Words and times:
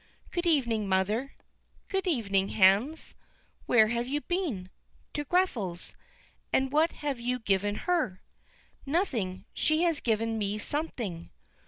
"Good 0.31 0.47
evening, 0.47 0.89
mother." 0.89 1.35
"Good 1.87 2.07
evening, 2.07 2.49
Hans. 2.49 3.13
Where 3.67 3.89
have 3.89 4.07
you 4.07 4.21
been?" 4.21 4.71
"To 5.13 5.23
Grethel's." 5.25 5.95
"And 6.51 6.71
what 6.71 6.91
have 6.93 7.19
you 7.19 7.37
given 7.37 7.75
her?" 7.85 8.23
"Nothing; 8.83 9.45
she 9.53 9.83
has 9.83 9.99
given 9.99 10.39
me 10.39 10.57
something." 10.57 11.29